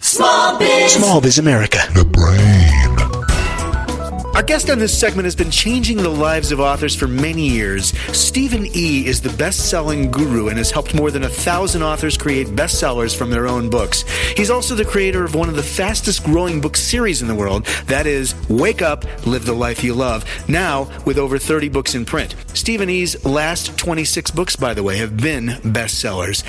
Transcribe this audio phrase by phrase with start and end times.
[0.00, 0.92] Small Biz.
[0.92, 1.78] Small Biz America.
[1.94, 3.07] The brain.
[4.38, 7.86] Our guest on this segment has been changing the lives of authors for many years.
[8.16, 9.04] Steven E.
[9.04, 13.16] is the best selling guru and has helped more than a thousand authors create bestsellers
[13.16, 14.02] from their own books.
[14.36, 17.66] He's also the creator of one of the fastest growing book series in the world
[17.86, 22.04] that is, Wake Up, Live the Life You Love, now with over 30 books in
[22.04, 22.36] print.
[22.54, 26.44] Steven E.'s last 26 books, by the way, have been bestsellers.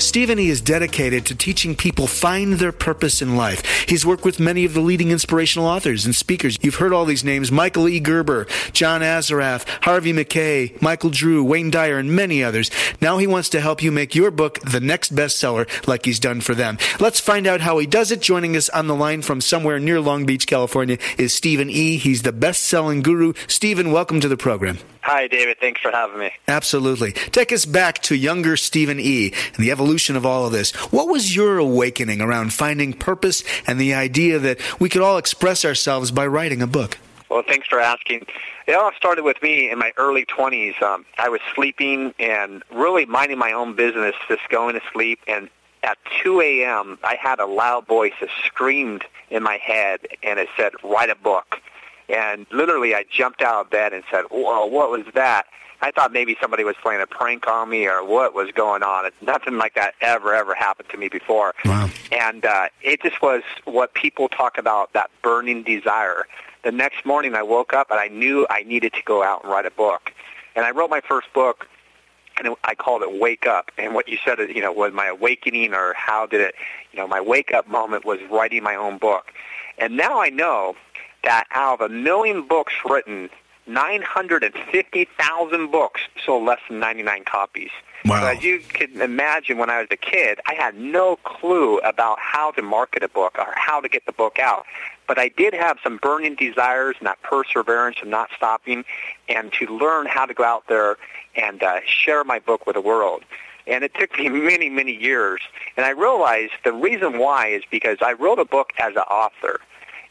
[0.00, 0.48] Steven E.
[0.48, 3.84] is dedicated to teaching people find their purpose in life.
[3.88, 6.58] He's worked with many of the leading inspirational authors and speakers.
[6.62, 8.00] You've heard all these names Michael E.
[8.00, 12.70] Gerber, John Assaraf, Harvey Mackay, Michael Drew, Wayne Dyer, and many others.
[13.00, 16.40] Now he wants to help you make your book the next bestseller like he's done
[16.40, 16.78] for them.
[16.98, 18.20] Let's find out how he does it.
[18.20, 21.98] Joining us on the line from somewhere near Long Beach, California is Steven E.
[21.98, 23.34] He's the best selling guru.
[23.46, 24.78] Steven, welcome to the program.
[25.02, 25.58] Hi, David.
[25.58, 26.30] Thanks for having me.
[26.48, 27.12] Absolutely.
[27.12, 29.32] Take us back to younger Steven E.
[29.54, 30.72] and the evolution of all of this.
[30.92, 35.64] What was your awakening around finding purpose and the idea that we could all express
[35.64, 36.98] ourselves by writing a book?
[37.28, 38.26] Well, thanks for asking.
[38.66, 40.80] It all started with me in my early 20s.
[40.82, 45.20] Um, I was sleeping and really minding my own business, just going to sleep.
[45.28, 45.50] And
[45.82, 50.48] at 2 a.m., I had a loud voice that screamed in my head, and it
[50.56, 51.60] said, write a book.
[52.08, 55.46] And literally, I jumped out of bed and said, whoa, what was that?
[55.80, 59.08] I thought maybe somebody was playing a prank on me or what was going on.
[59.20, 61.54] Nothing like that ever, ever happened to me before.
[61.64, 61.88] Wow.
[62.10, 66.26] And uh, it just was what people talk about, that burning desire
[66.64, 69.52] the next morning I woke up and I knew I needed to go out and
[69.52, 70.12] write a book.
[70.56, 71.68] And I wrote my first book
[72.38, 73.70] and I called it Wake Up.
[73.78, 76.54] And what you said, you know, was my awakening or how did it,
[76.92, 79.32] you know, my wake up moment was writing my own book.
[79.78, 80.74] And now I know
[81.24, 83.30] that out of a million books written,
[83.68, 87.70] 950,000 books sold less than 99 copies.
[88.04, 88.20] Wow.
[88.20, 92.18] So as you can imagine, when I was a kid, I had no clue about
[92.20, 94.64] how to market a book or how to get the book out.
[95.06, 98.84] But I did have some burning desires and that perseverance and not stopping
[99.28, 100.96] and to learn how to go out there
[101.34, 103.24] and uh, share my book with the world.
[103.66, 105.40] And it took me many, many years.
[105.76, 109.60] And I realized the reason why is because I wrote a book as an author.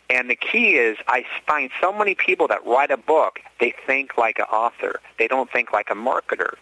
[0.09, 4.17] And the key is I find so many people that write a book, they think
[4.17, 5.01] like an author.
[5.19, 6.55] They don't think like a marketer.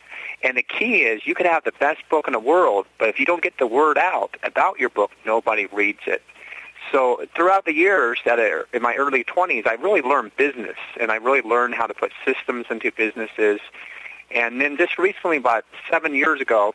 [0.44, 3.20] And the key is you could have the best book in the world, but if
[3.20, 6.24] you don't get the word out about your book, nobody reads it.
[6.92, 11.12] So throughout the years that are in my early 20s, I really learned business, and
[11.12, 13.60] I really learned how to put systems into businesses.
[14.32, 16.74] And then just recently, about seven years ago,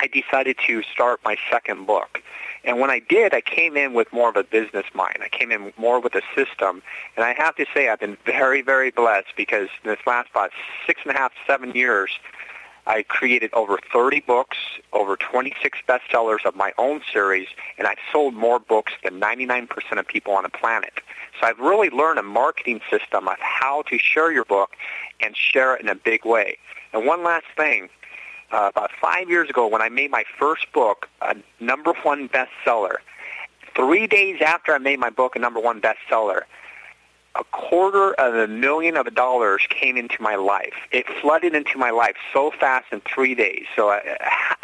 [0.00, 2.22] I decided to start my second book.
[2.68, 5.20] And when I did, I came in with more of a business mind.
[5.22, 6.82] I came in more with a system.
[7.16, 10.50] And I have to say I've been very, very blessed because in this last about
[10.86, 12.10] six and a half, seven years,
[12.86, 14.58] I created over 30 books,
[14.92, 20.06] over 26 bestsellers of my own series, and I've sold more books than 99% of
[20.06, 21.00] people on the planet.
[21.40, 24.72] So I've really learned a marketing system of how to share your book
[25.20, 26.58] and share it in a big way.
[26.92, 27.88] And one last thing,
[28.52, 32.96] uh, about five years ago when I made my first book a number one bestseller,
[33.74, 36.42] three days after I made my book a number one bestseller,
[37.34, 40.74] a quarter of a million of dollars came into my life.
[40.90, 43.66] It flooded into my life so fast in three days.
[43.76, 44.00] So a,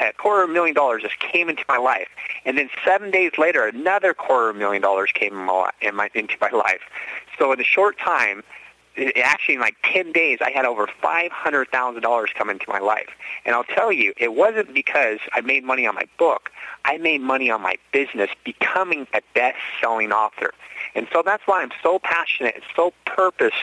[0.00, 2.08] a quarter of a million dollars just came into my life,
[2.44, 5.94] and then seven days later, another quarter of a million dollars came in my, in
[5.94, 6.80] my, into my life.
[7.38, 8.42] So in a short time,
[9.16, 13.10] actually in like 10 days, I had over $500,000 come into my life.
[13.44, 16.50] And I'll tell you, it wasn't because I made money on my book.
[16.84, 20.52] I made money on my business becoming a best-selling author.
[20.94, 23.54] And so that's why I'm so passionate and so purpose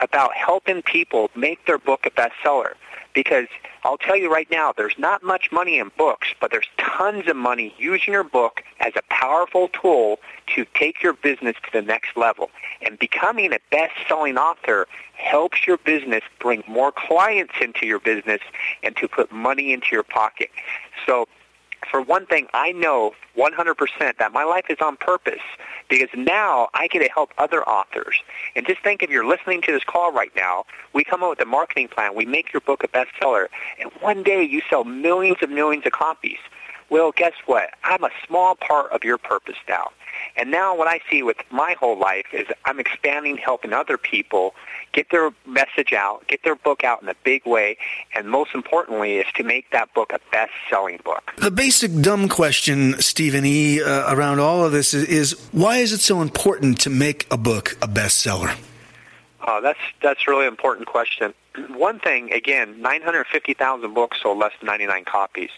[0.00, 2.74] about helping people make their book a bestseller.
[3.14, 3.46] Because
[3.84, 7.36] I'll tell you right now, there's not much money in books, but there's tons of
[7.36, 10.18] money using your book as a powerful tool
[10.54, 12.50] to take your business to the next level.
[12.82, 18.40] And becoming a best-selling author helps your business bring more clients into your business
[18.82, 20.50] and to put money into your pocket.
[21.06, 21.26] So
[21.90, 25.42] for one thing, I know 100% that my life is on purpose
[25.88, 28.22] because now I get to help other authors.
[28.54, 31.40] And just think if you're listening to this call right now, we come up with
[31.40, 33.48] a marketing plan, we make your book a bestseller,
[33.80, 36.38] and one day you sell millions and millions of copies.
[36.90, 37.70] Well, guess what?
[37.84, 39.90] I'm a small part of your purpose now.
[40.36, 44.54] And now what I see with my whole life is I'm expanding, helping other people
[44.92, 47.78] get their message out, get their book out in a big way,
[48.14, 51.32] and most importantly is to make that book a best-selling book.
[51.38, 55.92] The basic dumb question, Steven E., uh, around all of this is, is why is
[55.92, 58.56] it so important to make a book a bestseller?
[59.42, 61.32] Uh, that's that's a really important question.
[61.70, 65.50] One thing, again, 950,000 books sold less than 99 copies.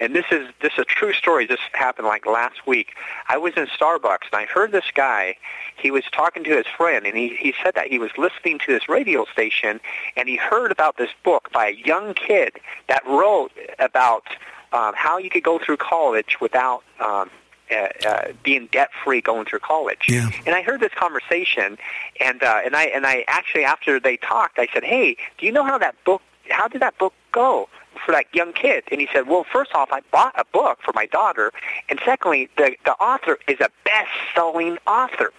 [0.00, 1.46] And this is this is a true story.
[1.46, 2.94] This happened like last week.
[3.28, 5.36] I was in Starbucks and I heard this guy.
[5.76, 8.72] He was talking to his friend, and he he said that he was listening to
[8.72, 9.80] this radio station,
[10.16, 12.58] and he heard about this book by a young kid
[12.88, 14.24] that wrote about
[14.72, 17.30] um, how you could go through college without um,
[17.70, 20.06] uh, uh, being debt free going through college.
[20.08, 20.30] Yeah.
[20.46, 21.78] And I heard this conversation,
[22.20, 25.52] and uh, and I and I actually after they talked, I said, "Hey, do you
[25.52, 26.22] know how that book?
[26.50, 27.68] How did that book go?"
[28.06, 28.84] for that young kid.
[28.92, 31.52] And he said, well, first off, I bought a book for my daughter.
[31.88, 35.32] And secondly, the, the author is a best-selling author.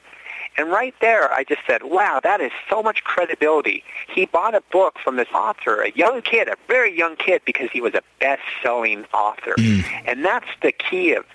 [0.57, 3.83] And right there, I just said, wow, that is so much credibility.
[4.13, 7.69] He bought a book from this author, a young kid, a very young kid, because
[7.71, 9.53] he was a best-selling author.
[9.57, 9.85] Mm.
[10.05, 11.25] And that's the key of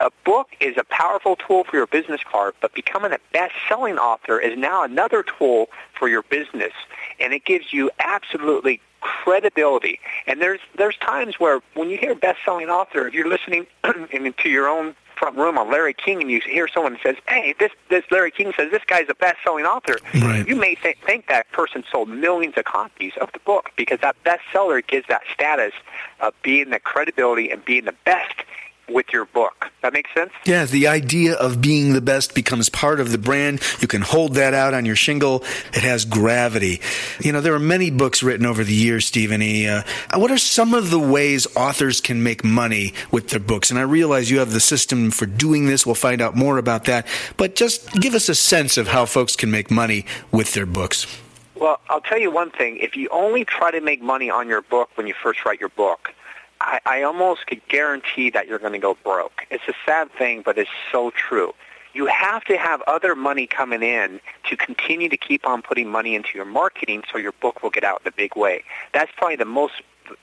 [0.00, 4.40] a book is a powerful tool for your business card, but becoming a best-selling author
[4.40, 6.72] is now another tool for your business,
[7.20, 10.00] and it gives you absolutely credibility.
[10.26, 13.66] And there's there's times where when you hear best-selling author, if you're listening
[14.12, 17.70] into your own front room on Larry King and you hear someone says, "Hey, this
[17.90, 20.48] this Larry King says this guy's a best-selling author," right.
[20.48, 24.16] you may th- think that person sold millions of copies of the book because that
[24.24, 25.74] bestseller gives that status
[26.20, 28.44] of being the credibility and being the best
[28.88, 29.70] with your book.
[29.82, 30.32] That makes sense?
[30.46, 33.60] Yeah, the idea of being the best becomes part of the brand.
[33.80, 35.42] You can hold that out on your shingle.
[35.72, 36.80] It has gravity.
[37.20, 39.68] You know, there are many books written over the years, Steven E.
[39.68, 39.82] Uh,
[40.14, 43.70] what are some of the ways authors can make money with their books?
[43.70, 45.84] And I realize you have the system for doing this.
[45.84, 47.06] We'll find out more about that.
[47.36, 51.06] But just give us a sense of how folks can make money with their books.
[51.54, 52.78] Well, I'll tell you one thing.
[52.78, 55.68] If you only try to make money on your book when you first write your
[55.70, 56.12] book,
[56.60, 59.46] I, I almost could guarantee that you're going to go broke.
[59.50, 61.52] It's a sad thing, but it's so true.
[61.92, 66.14] You have to have other money coming in to continue to keep on putting money
[66.16, 68.64] into your marketing so your book will get out in a big way.
[68.92, 69.74] That's probably the most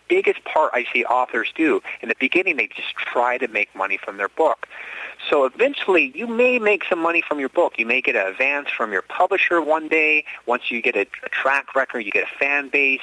[0.07, 1.81] biggest part I see authors do.
[2.01, 4.68] In the beginning, they just try to make money from their book.
[5.29, 7.77] So eventually, you may make some money from your book.
[7.77, 10.25] You may get an advance from your publisher one day.
[10.45, 13.01] Once you get a, a track record, you get a fan base.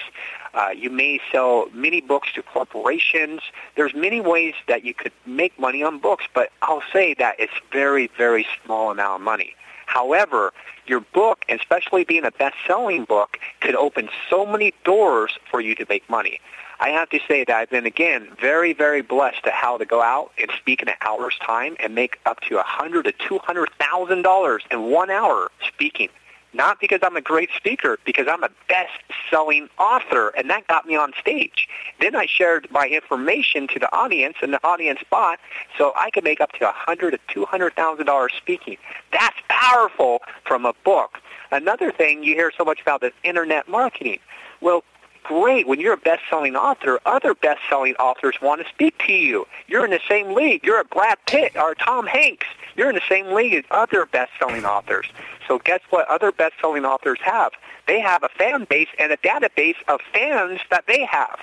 [0.55, 3.41] Uh, you may sell many books to corporations.
[3.76, 7.53] There's many ways that you could make money on books, but I'll say that it's
[7.73, 9.55] very, very small amount of money.
[9.87, 10.53] However,
[10.87, 15.87] your book, especially being a best-selling book, could open so many doors for you to
[15.88, 16.41] make money.
[16.81, 20.01] I have to say that I've been again very, very blessed to how to go
[20.01, 23.39] out and speak in an hour's time and make up to a hundred to two
[23.39, 26.08] hundred thousand dollars in one hour speaking.
[26.55, 30.97] Not because I'm a great speaker, because I'm a best-selling author, and that got me
[30.97, 31.69] on stage.
[32.01, 35.39] Then I shared my information to the audience, and the audience bought,
[35.77, 38.79] so I could make up to a hundred to two hundred thousand dollars speaking.
[39.13, 41.19] That's powerful from a book.
[41.51, 44.19] Another thing you hear so much about is internet marketing.
[44.61, 44.85] Well,
[45.25, 45.67] great.
[45.67, 49.46] When you're a best-selling author, other best-selling authors want to speak to you.
[49.67, 50.65] You're in the same league.
[50.65, 52.46] You're a Brad Pitt or Tom Hanks.
[52.77, 55.06] You're in the same league as other best-selling authors.
[55.46, 57.53] So guess what other best-selling authors have?
[57.87, 61.41] They have a fan base and a database of fans that they have.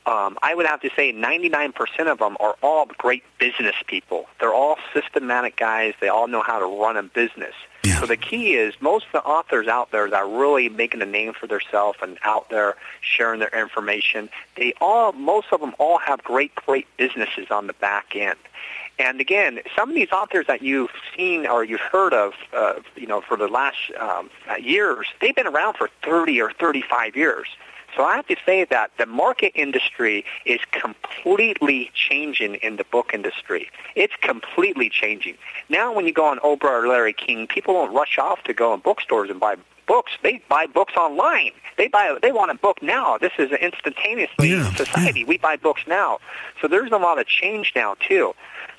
[0.07, 1.75] um, I would have to say 99%
[2.11, 4.27] of them are all great business people.
[4.39, 5.95] They're all systematic guys.
[6.01, 7.55] They all know how to run a business.
[7.83, 8.01] Yeah.
[8.01, 11.07] So the key is most of the authors out there that are really making a
[11.07, 15.99] name for themselves and out there sharing their information, they all, most of them all
[15.99, 18.39] have great, great businesses on the back end.
[18.99, 23.07] And again, some of these authors that you've seen or you've heard of, uh, you
[23.07, 24.31] know, for the last um,
[24.61, 27.49] years, they've been around for 30 or 35 years.
[27.97, 33.13] So I have to say that the market industry is completely changing in the book
[33.15, 33.71] industry.
[33.95, 35.37] It's completely changing.
[35.71, 38.75] Now when you go on Oprah or Larry King, people don't rush off to go
[38.75, 39.57] in bookstores and buy
[39.87, 40.13] books.
[40.23, 41.53] They buy books online.
[41.77, 42.17] They buy.
[42.21, 43.19] They want a book now.
[43.19, 45.21] This is an instantaneously yeah, society.
[45.21, 45.27] Yeah.
[45.27, 46.19] We buy books now.
[46.61, 48.35] So there's a lot of change now too.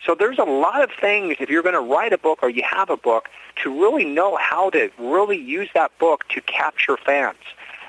[0.06, 2.64] So there's a lot of things if you're going to write a book or you
[2.64, 3.30] have a book
[3.64, 7.38] to really know how to really use that book to capture fans.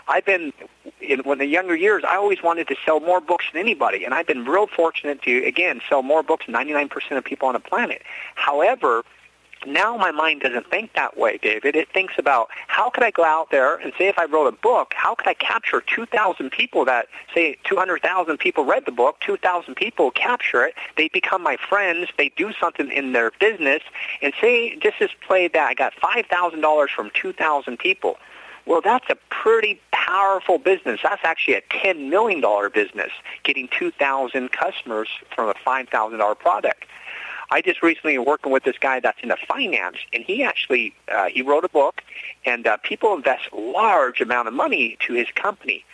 [0.09, 0.53] I've been
[1.01, 4.15] in when the younger years, I always wanted to sell more books than anybody, and
[4.15, 7.61] I've been real fortunate to again sell more books than 99% of people on the
[7.61, 8.03] planet.
[8.35, 9.05] However,
[9.67, 11.77] now my mind doesn't think that way, David.
[11.77, 14.53] It thinks about how could I go out there and say if I wrote a
[14.53, 19.75] book, how could I capture 2,000 people that say 200,000 people read the book, 2,000
[19.75, 23.83] people capture it, they become my friends, they do something in their business,
[24.23, 28.19] and say just as play that I got $5,000 from 2,000 people.
[28.67, 31.01] Well, that's a pretty powerful business.
[31.03, 33.11] That's actually a $10 million business,
[33.43, 36.85] getting 2,000 customers from a $5,000 product.
[37.51, 41.27] I just recently working with this guy that's in the finance, and he actually uh,
[41.27, 42.03] he wrote a book,
[42.45, 45.85] and uh, people invest large amount of money to his company.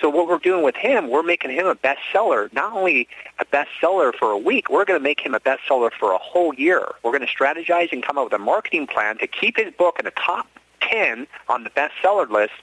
[0.00, 2.52] So what we're doing with him, we're making him a bestseller.
[2.52, 6.12] Not only a bestseller for a week, we're going to make him a bestseller for
[6.12, 6.86] a whole year.
[7.02, 9.98] We're going to strategize and come up with a marketing plan to keep his book
[9.98, 10.46] in the top
[10.80, 12.54] 10 on the bestseller list.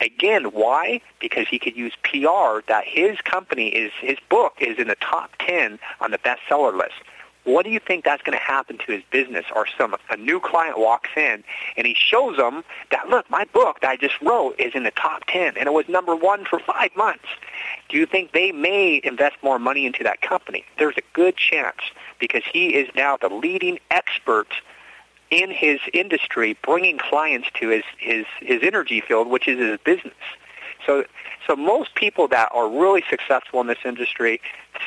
[0.00, 1.00] Again, why?
[1.20, 5.30] Because he could use PR that his company is, his book is in the top
[5.38, 6.94] 10 on the bestseller list.
[7.44, 9.44] What do you think that's going to happen to his business?
[9.54, 11.44] Or some a new client walks in
[11.76, 14.90] and he shows them that look, my book that I just wrote is in the
[14.90, 17.26] top ten and it was number one for five months.
[17.88, 20.64] Do you think they may invest more money into that company?
[20.78, 21.78] There's a good chance
[22.18, 24.48] because he is now the leading expert
[25.30, 30.14] in his industry, bringing clients to his his his energy field, which is his business.
[30.86, 31.04] So,
[31.46, 34.40] so most people that are really successful in this industry,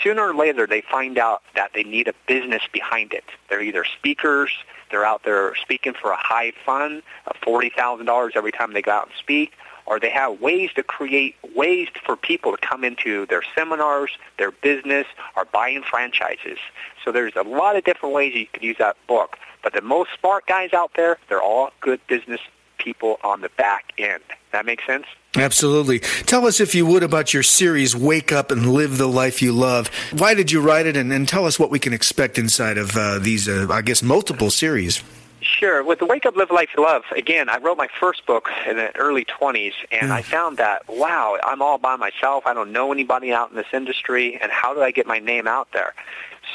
[0.08, 3.26] sooner or later they find out that they need a business behind it.
[3.50, 4.52] They're either speakers,
[4.90, 9.08] they're out there speaking for a high fund of $40,000 every time they go out
[9.08, 9.52] and speak,
[9.86, 14.52] or they have ways to create ways for people to come into their seminars, their
[14.52, 16.58] business, or buying franchises.
[17.04, 19.38] So there's a lot of different ways you could use that book.
[19.62, 22.40] But the most smart guys out there, they're all good business
[22.78, 24.24] people on the back end.
[24.54, 25.06] That makes sense?
[25.38, 26.00] Absolutely.
[26.00, 29.54] Tell us, if you would, about your series, Wake Up and Live the Life You
[29.54, 29.90] Love.
[30.12, 30.98] Why did you write it?
[30.98, 34.02] And, and tell us what we can expect inside of uh, these, uh, I guess,
[34.02, 35.04] multiple series.
[35.42, 35.84] Sure.
[35.84, 38.50] With the Wake Up, Live the Life You Love, again, I wrote my first book
[38.68, 40.12] in the early 20s, and mm.
[40.12, 42.46] I found that, wow, I'm all by myself.
[42.48, 45.48] I don't know anybody out in this industry, and how do I get my name
[45.48, 45.94] out there?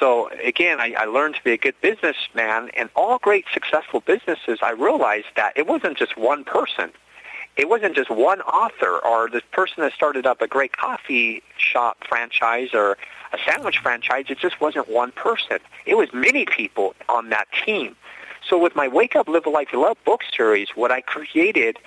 [0.01, 4.59] So again, I, I learned to be a good businessman, and all great successful businesses,
[4.61, 6.91] I realized that it wasn't just one person.
[7.57, 11.99] It wasn't just one author or the person that started up a great coffee shop
[12.09, 12.97] franchise or
[13.33, 14.27] a sandwich franchise.
[14.29, 15.59] It just wasn't one person.
[15.85, 17.95] It was many people on that team.
[18.49, 21.79] So with my Wake Up, Live a Life You Love book series, what I created,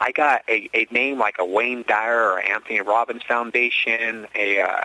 [0.00, 4.80] I got a, a name like a Wayne Dyer or Anthony Robbins Foundation, a uh,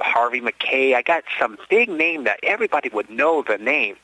[0.00, 0.94] Harvey Mackay.
[0.94, 3.96] I got some big name that everybody would know the name.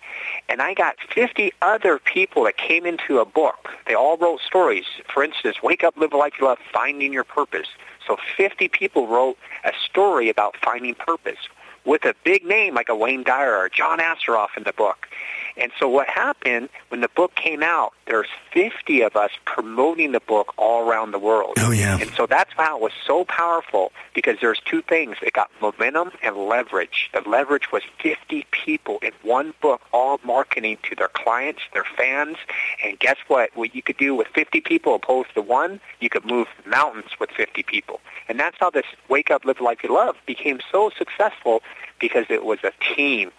[0.48, 3.70] And I got 50 other people that came into a book.
[3.86, 4.84] They all wrote stories.
[5.12, 7.68] For instance, Wake Up, Live a Life You Love, Finding Your Purpose.
[8.06, 11.38] So 50 people wrote a story about finding purpose
[11.84, 15.08] with a big name like a Wayne Dyer or John Assaraf in the book.
[15.56, 20.20] And so what happened when the book came out, there's 50 of us promoting the
[20.20, 21.54] book all around the world.
[21.58, 21.98] Oh, yeah.
[22.00, 25.16] And so that's why it was so powerful because there's two things.
[25.22, 27.10] It got momentum and leverage.
[27.12, 32.36] The leverage was 50 people in one book all marketing to their clients, their fans.
[32.84, 33.50] And guess what?
[33.54, 37.30] What you could do with 50 people opposed to one, you could move mountains with
[37.30, 38.00] 50 people.
[38.28, 41.62] And that's how this Wake Up, Live Life You Love became so successful
[41.98, 43.30] because it was a team